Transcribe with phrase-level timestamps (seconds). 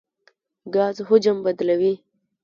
[0.73, 1.93] ګاز حجم بدلوي.